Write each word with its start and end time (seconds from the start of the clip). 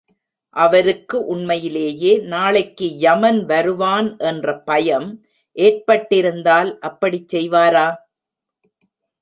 அவருக்கு 0.55 1.17
உண்மையிலேயே 1.25 2.13
நாளைக்கு 2.23 2.87
யமன் 2.99 3.41
வருவான் 3.45 4.09
என்ற 4.21 4.55
பயம் 4.61 5.07
ஏற்பட்டிருந்தால் 5.55 6.71
அப்படிச் 6.79 7.29
செய்வாரா? 7.35 7.87